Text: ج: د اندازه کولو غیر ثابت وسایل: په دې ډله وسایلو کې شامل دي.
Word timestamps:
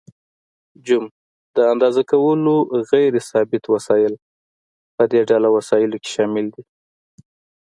ج: 0.85 0.89
د 1.55 1.57
اندازه 1.73 2.01
کولو 2.11 2.55
غیر 2.91 3.13
ثابت 3.29 3.63
وسایل: 3.73 4.13
په 4.95 5.03
دې 5.11 5.21
ډله 5.29 5.47
وسایلو 5.57 5.97
کې 6.03 6.09
شامل 6.15 6.45
دي. 6.55 6.63